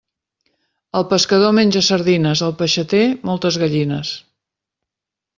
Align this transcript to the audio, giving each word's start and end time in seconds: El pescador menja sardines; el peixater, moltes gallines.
El 0.99 1.03
pescador 1.09 1.51
menja 1.57 1.83
sardines; 1.87 2.41
el 2.47 2.55
peixater, 2.61 3.01
moltes 3.31 3.59
gallines. 3.65 4.15